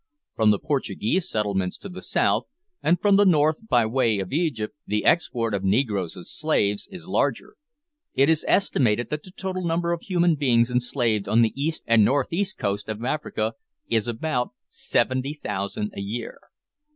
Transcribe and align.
From 0.35 0.49
the 0.49 0.57
Portuguese 0.57 1.29
settlements 1.29 1.77
to 1.77 1.87
the 1.87 2.01
south, 2.01 2.45
and 2.81 2.99
from 2.99 3.17
the 3.17 3.23
north 3.23 3.67
by 3.67 3.85
way 3.85 4.17
of 4.17 4.33
Egypt, 4.33 4.73
the 4.87 5.05
export 5.05 5.53
of 5.53 5.63
negroes 5.63 6.17
as 6.17 6.31
slaves 6.31 6.87
is 6.91 7.07
larger. 7.07 7.55
It 8.15 8.27
is 8.27 8.43
estimated 8.47 9.11
that 9.11 9.21
the 9.21 9.29
total 9.29 9.63
number 9.63 9.91
of 9.91 10.01
human 10.01 10.33
beings 10.33 10.71
enslaved 10.71 11.27
on 11.27 11.43
the 11.43 11.53
east 11.55 11.83
and 11.85 12.03
north 12.03 12.33
east 12.33 12.57
coast 12.57 12.89
of 12.89 13.05
Africa 13.05 13.53
is 13.89 14.07
about 14.07 14.53
70,000 14.69 15.91
a 15.95 15.99
year. 16.01 16.39